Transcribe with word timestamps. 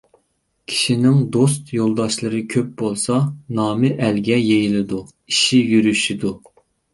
كىشىنىڭ 0.69 1.17
دوست 1.35 1.67
يولداشلىرى 1.75 2.39
كۆپ 2.53 2.71
بولسا، 2.79 3.19
نامى 3.61 3.93
ئەلگە 4.07 4.39
يېيىلىدۇ، 4.47 5.05
ئىشى 5.13 5.61
يۈرۈشىدۇ. 5.75 6.35